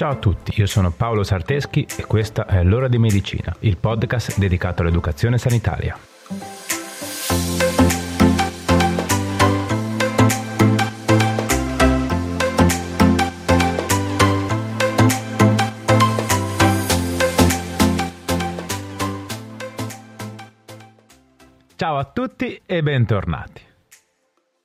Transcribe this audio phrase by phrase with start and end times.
[0.00, 4.38] Ciao a tutti, io sono Paolo Sarteschi e questa è L'ora di medicina, il podcast
[4.38, 5.94] dedicato all'educazione sanitaria.
[21.76, 23.60] Ciao a tutti e bentornati.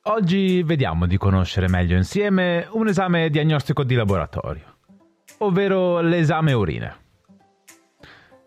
[0.04, 4.75] Oggi vediamo di conoscere meglio insieme un esame diagnostico di laboratorio,
[5.38, 7.04] ovvero l'esame urine.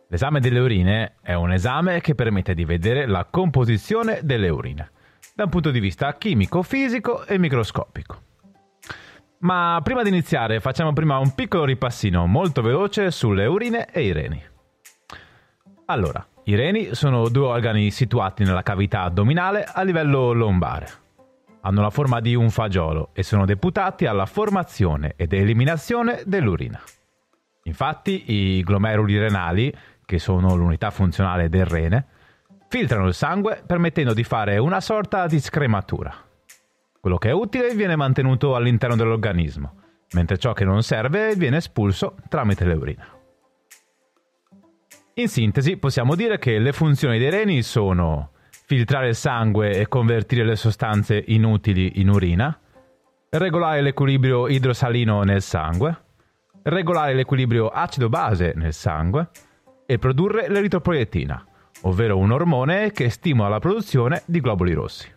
[0.08, 4.92] L'esame delle urine è un esame che permette di vedere la composizione delle urine
[5.36, 8.22] da un punto di vista chimico, fisico e microscopico.
[9.40, 14.12] Ma prima di iniziare facciamo prima un piccolo ripassino molto veloce sulle urine e i
[14.12, 14.44] reni.
[15.86, 20.88] Allora, i reni sono due organi situati nella cavità addominale a livello lombare.
[21.62, 26.82] Hanno la forma di un fagiolo e sono deputati alla formazione ed eliminazione dell'urina.
[27.64, 29.74] Infatti i glomeruli renali,
[30.06, 32.08] che sono l'unità funzionale del rene,
[32.70, 36.14] filtrano il sangue permettendo di fare una sorta di scrematura.
[37.00, 39.74] Quello che è utile viene mantenuto all'interno dell'organismo,
[40.14, 43.18] mentre ciò che non serve viene espulso tramite le urine.
[45.16, 48.32] In sintesi, possiamo dire che le funzioni dei reni sono
[48.70, 52.56] filtrare il sangue e convertire le sostanze inutili in urina,
[53.32, 55.98] regolare l'equilibrio idrosalino nel sangue,
[56.62, 59.30] regolare l'equilibrio acido-base nel sangue
[59.88, 61.44] e produrre l'eritroproiettina,
[61.82, 65.12] ovvero un ormone che stimola la produzione di globuli rossi.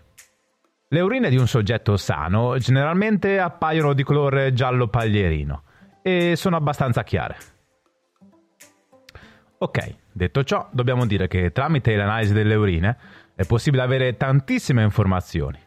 [0.88, 5.62] Le urine di un soggetto sano generalmente appaiono di colore giallo paglierino
[6.00, 7.36] e sono abbastanza chiare.
[9.58, 12.96] Ok, detto ciò, dobbiamo dire che tramite l'analisi delle urine
[13.42, 15.58] è possibile avere tantissime informazioni.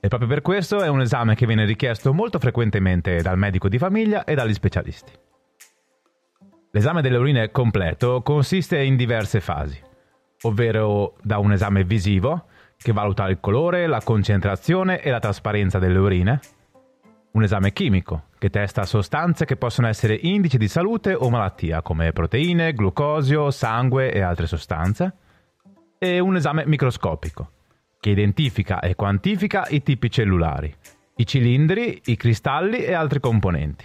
[0.00, 3.78] E proprio per questo è un esame che viene richiesto molto frequentemente dal medico di
[3.78, 5.12] famiglia e dagli specialisti.
[6.70, 9.80] L'esame delle urine completo consiste in diverse fasi,
[10.42, 12.44] ovvero da un esame visivo,
[12.76, 16.40] che valuta il colore, la concentrazione e la trasparenza delle urine,
[17.32, 22.12] un esame chimico, che testa sostanze che possono essere indici di salute o malattia, come
[22.12, 25.12] proteine, glucosio, sangue e altre sostanze.
[26.00, 27.50] E un esame microscopico,
[27.98, 30.72] che identifica e quantifica i tipi cellulari,
[31.16, 33.84] i cilindri, i cristalli e altri componenti,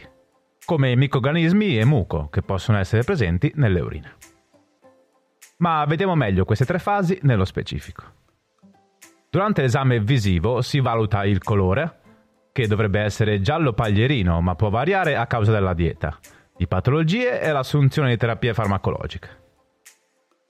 [0.63, 4.13] come microrganismi e muco, che possono essere presenti nelle urine.
[5.57, 8.03] Ma vediamo meglio queste tre fasi nello specifico.
[9.31, 12.01] Durante l'esame visivo si valuta il colore,
[12.51, 16.19] che dovrebbe essere giallo paglierino, ma può variare a causa della dieta,
[16.55, 19.41] di patologie e l'assunzione di terapie farmacologiche.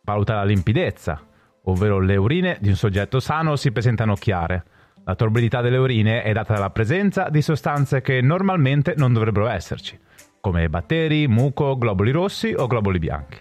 [0.03, 1.31] Valuta la limpidezza,
[1.63, 4.63] ovvero le urine di un soggetto sano si presentano chiare.
[5.05, 9.99] La torbidità delle urine è data dalla presenza di sostanze che normalmente non dovrebbero esserci,
[10.39, 13.39] come batteri, muco, globuli rossi o globuli bianchi.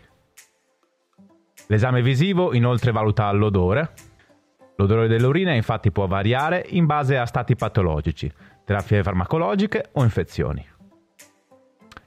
[1.68, 3.92] L'esame visivo inoltre valuta l'odore.
[4.76, 8.30] L'odore dell'urina infatti può variare in base a stati patologici,
[8.64, 10.66] terapie farmacologiche o infezioni.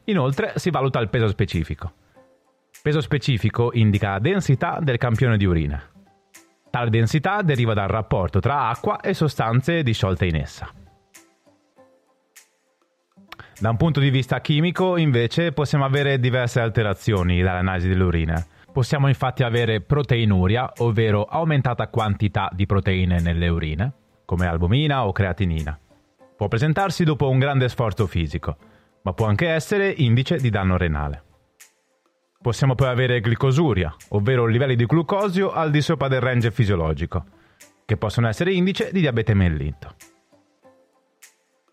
[0.05, 1.93] Inoltre si valuta il peso specifico.
[2.81, 5.81] Peso specifico indica la densità del campione di urina.
[6.75, 10.69] Tale densità deriva dal rapporto tra acqua e sostanze disciolte in essa.
[13.57, 18.45] Da un punto di vista chimico, invece, possiamo avere diverse alterazioni dall'analisi dell'urina.
[18.73, 23.93] Possiamo infatti avere proteinuria, ovvero aumentata quantità di proteine nelle urine,
[24.25, 25.79] come albumina o creatinina.
[26.35, 28.57] Può presentarsi dopo un grande sforzo fisico,
[29.03, 31.24] ma può anche essere indice di danno renale.
[32.45, 37.25] Possiamo poi avere glicosuria, ovvero livelli di glucosio al di sopra del range fisiologico,
[37.83, 39.95] che possono essere indice di diabete mellito.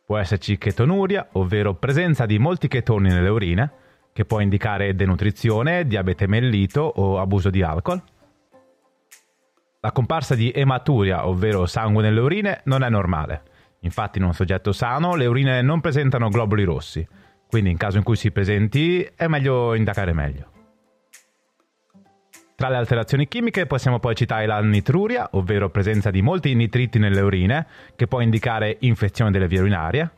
[0.06, 3.72] Può esserci chetonuria, ovvero presenza di molti chetoni nelle urine,
[4.14, 8.02] che può indicare denutrizione, diabete mellito o abuso di alcol.
[9.80, 13.42] La comparsa di ematuria, ovvero sangue nelle urine, non è normale
[13.80, 17.06] Infatti in un soggetto sano le urine non presentano globuli rossi,
[17.46, 20.51] quindi in caso in cui si presenti è meglio indagare meglio.
[22.62, 27.20] Tra le alterazioni chimiche possiamo poi citare la nitruria, ovvero presenza di molti nitriti nelle
[27.20, 27.66] urine,
[27.96, 30.10] che può indicare infezione delle vie urinarie,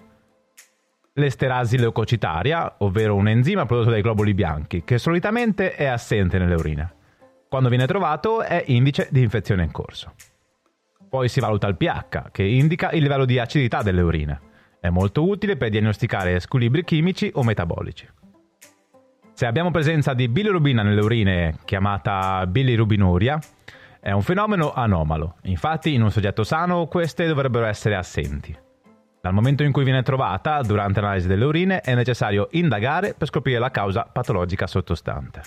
[1.14, 6.94] l'esterasi leucocitaria, ovvero un enzima prodotto dai globuli bianchi, che solitamente è assente nelle urine.
[7.48, 10.12] Quando viene trovato è indice di infezione in corso.
[11.08, 14.40] Poi si valuta il pH, che indica il livello di acidità delle urine.
[14.80, 18.06] È molto utile per diagnosticare squilibri chimici o metabolici.
[19.34, 23.36] Se abbiamo presenza di bilirubina nelle urine, chiamata bilirubinuria,
[23.98, 25.38] è un fenomeno anomalo.
[25.42, 28.56] Infatti, in un soggetto sano queste dovrebbero essere assenti.
[29.20, 33.58] Dal momento in cui viene trovata, durante l'analisi delle urine, è necessario indagare per scoprire
[33.58, 35.42] la causa patologica sottostante.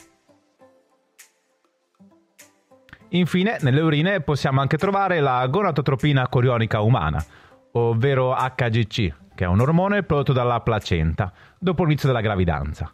[3.12, 7.24] Infine, nelle urine possiamo anche trovare la gonadotropina corionica umana,
[7.72, 12.92] ovvero HGC, che è un ormone prodotto dalla placenta dopo l'inizio della gravidanza.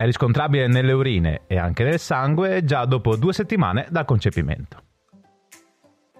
[0.00, 4.80] È riscontrabile nelle urine e anche nel sangue già dopo due settimane dal concepimento.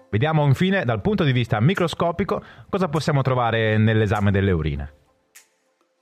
[0.09, 4.93] Vediamo infine dal punto di vista microscopico cosa possiamo trovare nell'esame delle urine.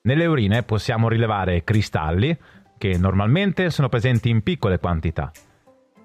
[0.01, 2.35] Nelle urine possiamo rilevare cristalli
[2.79, 5.29] che normalmente sono presenti in piccole quantità.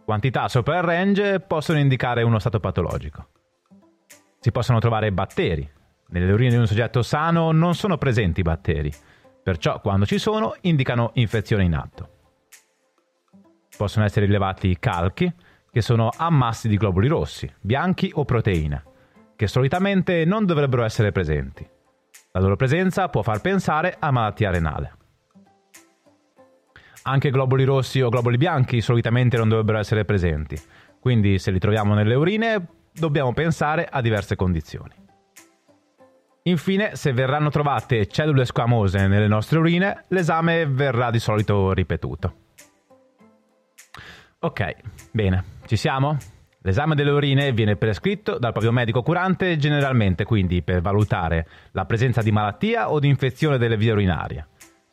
[0.04, 3.28] Quantità sopra il range possono indicare uno stato patologico.
[4.40, 5.66] Si possono trovare batteri.
[6.08, 8.92] Nelle urine di un soggetto sano non sono presenti batteri,
[9.42, 12.08] perciò quando ci sono indicano infezione in atto.
[13.76, 15.32] Possono essere rilevati calchi,
[15.70, 18.84] che sono ammassi di globuli rossi, bianchi o proteine,
[19.36, 21.66] che solitamente non dovrebbero essere presenti.
[22.32, 24.96] La loro presenza può far pensare a malattia renale.
[27.04, 30.60] Anche globuli rossi o globuli bianchi solitamente non dovrebbero essere presenti,
[31.00, 34.94] quindi se li troviamo nelle urine dobbiamo pensare a diverse condizioni.
[36.44, 42.34] Infine, se verranno trovate cellule squamose nelle nostre urine, l'esame verrà di solito ripetuto.
[44.40, 44.74] Ok,
[45.12, 46.16] bene, ci siamo?
[46.62, 52.22] L'esame delle urine viene prescritto dal proprio medico curante generalmente quindi per valutare la presenza
[52.22, 54.46] di malattia o di infezione delle vie urinarie,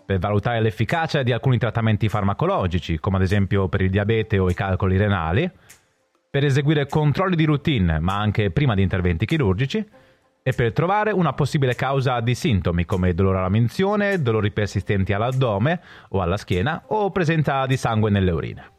[0.05, 4.53] per valutare l'efficacia di alcuni trattamenti farmacologici, come ad esempio per il diabete o i
[4.53, 5.49] calcoli renali,
[6.29, 9.83] per eseguire controlli di routine, ma anche prima di interventi chirurgici,
[10.41, 15.81] e per trovare una possibile causa di sintomi come dolore alla menzione, dolori persistenti all'addome
[16.09, 18.71] o alla schiena o presenza di sangue nelle urine.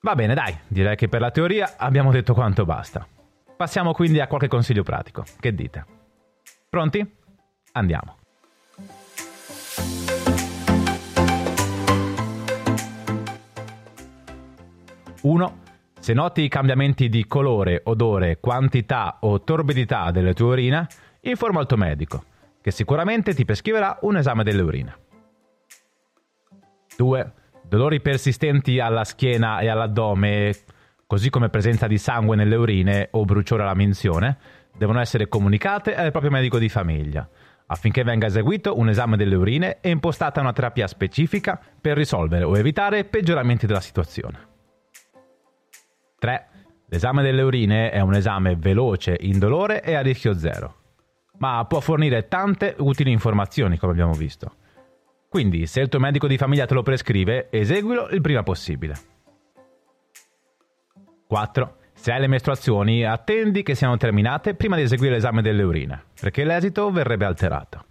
[0.00, 3.06] Va bene, dai, direi che per la teoria abbiamo detto quanto basta.
[3.56, 5.24] Passiamo quindi a qualche consiglio pratico.
[5.38, 5.84] Che dite?
[6.68, 7.08] Pronti?
[7.72, 8.16] Andiamo.
[15.20, 15.60] Uno.
[16.02, 20.88] Se noti cambiamenti di colore, odore, quantità o torbidità delle tue urine,
[21.20, 22.24] informa il tuo medico,
[22.60, 24.96] che sicuramente ti prescriverà un esame delle urine.
[26.96, 27.32] 2
[27.62, 30.52] dolori persistenti alla schiena e all'addome,
[31.06, 34.38] così come presenza di sangue nelle urine o bruciore alla minzione,
[34.76, 37.28] devono essere comunicate al proprio medico di famiglia,
[37.66, 42.58] affinché venga eseguito un esame delle urine e impostata una terapia specifica per risolvere o
[42.58, 44.50] evitare peggioramenti della situazione.
[46.22, 46.46] 3.
[46.86, 50.76] L'esame delle urine è un esame veloce, indolore e a rischio zero,
[51.38, 54.54] ma può fornire tante utili informazioni, come abbiamo visto.
[55.28, 58.94] Quindi, se il tuo medico di famiglia te lo prescrive, eseguilo il prima possibile.
[61.26, 61.76] 4.
[61.92, 66.44] Se hai le mestruazioni, attendi che siano terminate prima di eseguire l'esame delle urine, perché
[66.44, 67.84] l'esito verrebbe alterato.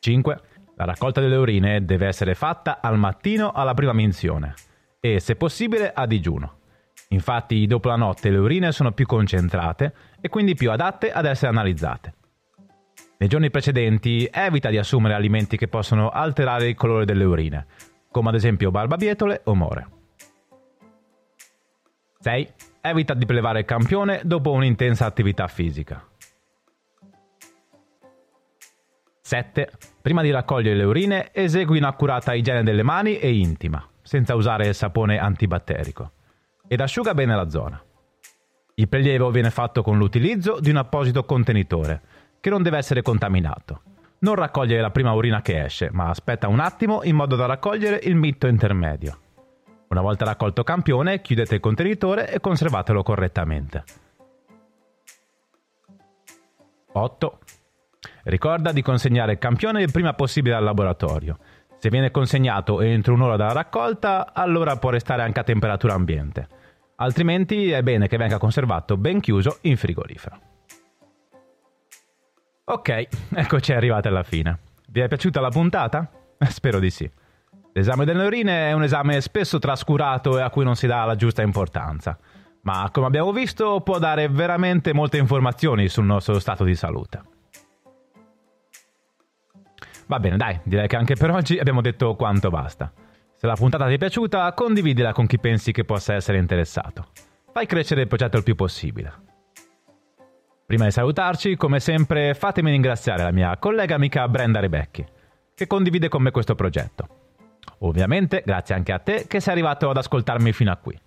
[0.00, 0.40] 5.
[0.74, 4.54] La raccolta delle urine deve essere fatta al mattino alla prima minzione
[5.00, 6.58] e, se possibile, a digiuno.
[7.08, 11.50] Infatti, dopo la notte le urine sono più concentrate e quindi più adatte ad essere
[11.50, 12.14] analizzate.
[13.18, 17.66] Nei giorni precedenti evita di assumere alimenti che possono alterare il colore delle urine,
[18.10, 19.88] come ad esempio barbabietole o more.
[22.20, 22.52] 6.
[22.82, 26.06] Evita di prelevare il campione dopo un'intensa attività fisica.
[29.20, 29.70] 7.
[30.02, 34.74] Prima di raccogliere le urine, esegui un'accurata igiene delle mani e intima, senza usare il
[34.74, 36.10] sapone antibatterico,
[36.66, 37.80] ed asciuga bene la zona.
[38.74, 42.00] Il prelievo viene fatto con l'utilizzo di un apposito contenitore,
[42.40, 43.82] che non deve essere contaminato.
[44.18, 48.00] Non raccogliere la prima urina che esce, ma aspetta un attimo in modo da raccogliere
[48.02, 49.16] il mitto intermedio.
[49.90, 53.84] Una volta raccolto campione, chiudete il contenitore e conservatelo correttamente.
[56.94, 57.38] 8.
[58.24, 61.38] Ricorda di consegnare il campione il prima possibile al laboratorio.
[61.80, 66.46] Se viene consegnato entro un'ora dalla raccolta, allora può restare anche a temperatura ambiente.
[66.96, 70.38] Altrimenti è bene che venga conservato ben chiuso in frigorifero.
[72.64, 74.58] Ok, eccoci arrivati alla fine.
[74.90, 76.06] Vi è piaciuta la puntata?
[76.50, 77.10] Spero di sì.
[77.72, 81.16] L'esame delle urine è un esame spesso trascurato e a cui non si dà la
[81.16, 82.18] giusta importanza,
[82.60, 87.38] ma come abbiamo visto può dare veramente molte informazioni sul nostro stato di salute.
[90.10, 92.92] Va bene, dai, direi che anche per oggi abbiamo detto quanto basta.
[93.36, 97.10] Se la puntata ti è piaciuta, condividila con chi pensi che possa essere interessato.
[97.52, 99.12] Fai crescere il progetto il più possibile.
[100.66, 105.06] Prima di salutarci, come sempre, fatemi ringraziare la mia collega amica Brenda Rebecchi,
[105.54, 107.06] che condivide con me questo progetto.
[107.78, 110.98] Ovviamente, grazie anche a te che sei arrivato ad ascoltarmi fino a qui.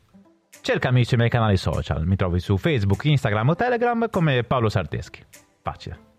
[0.61, 2.05] cercami sui miei canali social.
[2.05, 5.21] Mi trovi su Facebook, Instagram o Telegram come Paolo Sarteschi.
[5.61, 6.12] Facile.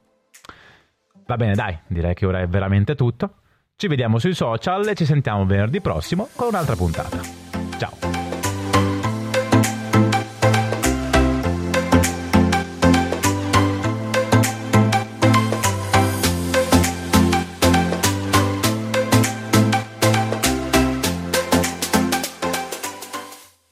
[1.26, 3.34] Va bene, dai, direi che ora è veramente tutto.
[3.76, 7.18] Ci vediamo sui social e ci sentiamo venerdì prossimo con un'altra puntata.
[7.78, 8.23] Ciao!